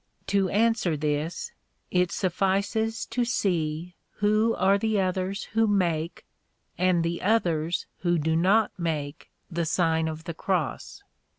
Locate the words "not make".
8.35-9.29